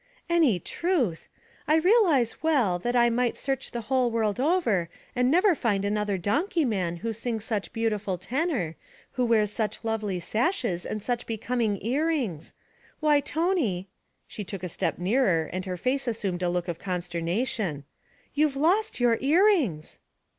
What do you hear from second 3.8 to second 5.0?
whole world over